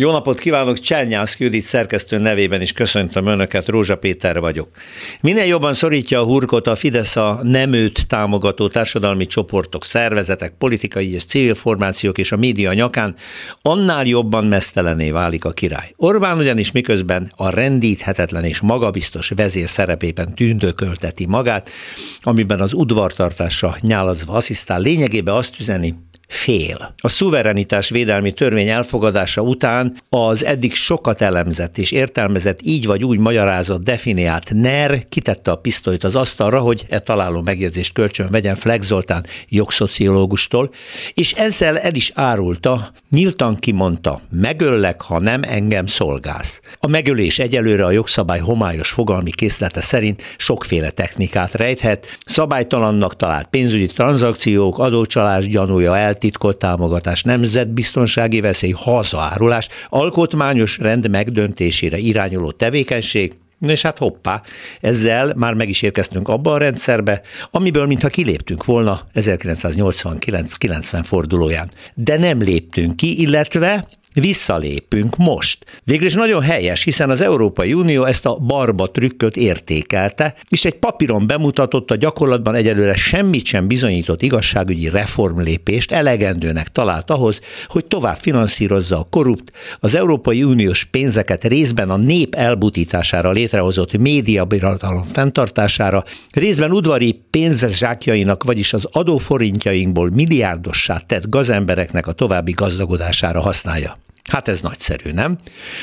[0.00, 4.68] Jó napot kívánok, Csernyász Judit szerkesztő nevében is köszöntöm Önöket, Rózsa Péter vagyok.
[5.20, 11.12] Minél jobban szorítja a hurkot a Fidesz a nem őt támogató társadalmi csoportok, szervezetek, politikai
[11.12, 13.14] és civil formációk és a média nyakán,
[13.62, 15.92] annál jobban mesztelené válik a király.
[15.96, 21.70] Orbán ugyanis miközben a rendíthetetlen és magabiztos vezér szerepében tündökölteti magát,
[22.20, 25.94] amiben az udvartartásra nyálazva asszisztál, lényegében azt üzeni,
[26.30, 26.94] fél.
[26.96, 33.18] A szuverenitás védelmi törvény elfogadása után az eddig sokat elemzett és értelmezett, így vagy úgy
[33.18, 38.86] magyarázott, definiált NER kitette a pisztolyt az asztalra, hogy e találó megjegyzést kölcsön vegyen Flex
[38.86, 40.70] Zoltán jogszociológustól,
[41.14, 46.60] és ezzel el is árulta, nyíltan kimondta, megöllek, ha nem engem szolgálsz.
[46.80, 53.86] A megölés egyelőre a jogszabály homályos fogalmi készlete szerint sokféle technikát rejthet, szabálytalannak talált pénzügyi
[53.86, 63.82] tranzakciók, adócsalás gyanúja el eltitkolt támogatás, nemzetbiztonsági veszély, hazaárulás, alkotmányos rend megdöntésére irányuló tevékenység, és
[63.82, 64.42] hát hoppá,
[64.80, 71.70] ezzel már meg is érkeztünk abba a rendszerbe, amiből mintha kiléptünk volna 1989-90 fordulóján.
[71.94, 73.84] De nem léptünk ki, illetve
[74.14, 75.80] Visszalépünk most.
[75.84, 80.74] Végül is nagyon helyes, hiszen az Európai Unió ezt a barba trükköt értékelte, és egy
[80.74, 88.16] papíron bemutatott a gyakorlatban egyelőre semmit sem bizonyított igazságügyi reformlépést elegendőnek talált ahhoz, hogy tovább
[88.16, 96.72] finanszírozza a korrupt, az Európai Uniós pénzeket részben a nép elbutítására létrehozott médiabirodalom fenntartására, részben
[96.72, 103.98] udvari pénzzsákjainak, vagyis az adóforintjainkból milliárdossá tett gazembereknek a további gazdagodására használja.
[104.30, 105.38] Hát ez nagyszerű, nem?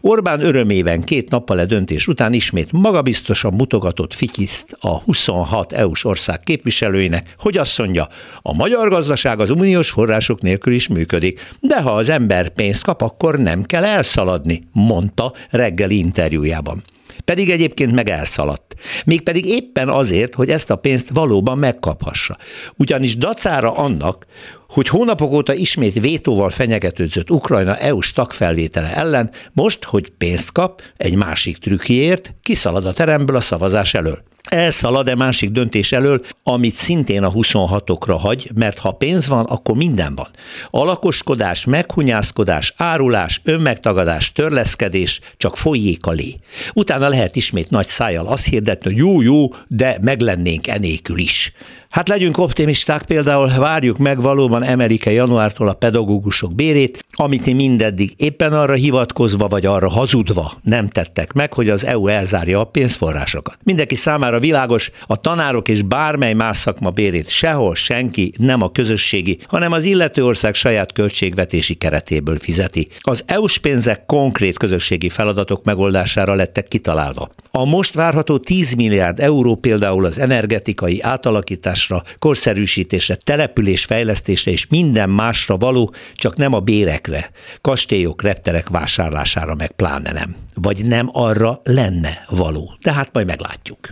[0.00, 6.40] Orbán örömében két nappal a döntés után ismét magabiztosan mutogatott fityiszt a 26 EU-s ország
[6.40, 8.08] képviselőinek, hogy azt mondja,
[8.42, 13.02] a magyar gazdaság az uniós források nélkül is működik, de ha az ember pénzt kap,
[13.02, 16.82] akkor nem kell elszaladni, mondta reggeli interjújában
[17.28, 18.74] pedig egyébként meg elszaladt.
[19.04, 22.36] Mégpedig éppen azért, hogy ezt a pénzt valóban megkaphassa.
[22.76, 24.26] Ugyanis dacára annak,
[24.68, 31.14] hogy hónapok óta ismét vétóval fenyegetődzött Ukrajna EU-s tagfelvétele ellen, most, hogy pénzt kap egy
[31.14, 37.32] másik trükkért, kiszalad a teremből a szavazás elől elszalad-e másik döntés elől, amit szintén a
[37.32, 40.28] 26-okra hagy, mert ha pénz van, akkor minden van.
[40.70, 46.34] Alakoskodás, meghunyászkodás, árulás, önmegtagadás, törleszkedés, csak folyék a lé.
[46.74, 51.52] Utána lehet ismét nagy szájjal azt hirdetni, hogy jó, jó, de meglennénk enélkül is.
[51.90, 58.12] Hát legyünk optimisták, például várjuk meg valóban emelik-e januártól a pedagógusok bérét, amit mi mindeddig
[58.16, 63.58] éppen arra hivatkozva vagy arra hazudva nem tettek meg, hogy az EU elzárja a pénzforrásokat.
[63.62, 69.38] Mindenki számára világos, a tanárok és bármely más szakma bérét sehol senki nem a közösségi,
[69.46, 72.88] hanem az illető ország saját költségvetési keretéből fizeti.
[73.00, 77.30] Az EU-s pénzek konkrét közösségi feladatok megoldására lettek kitalálva.
[77.58, 84.66] A most várható 10 milliárd euró például az energetikai átalakítás javításra, korszerűsítésre, település fejlesztésre és
[84.66, 87.30] minden másra való, csak nem a bérekre,
[87.60, 90.36] kastélyok, repterek vásárlására meg pláne nem.
[90.54, 92.76] Vagy nem arra lenne való.
[92.82, 93.88] De hát majd meglátjuk.